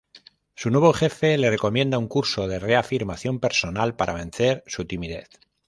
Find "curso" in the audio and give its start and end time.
2.07-2.47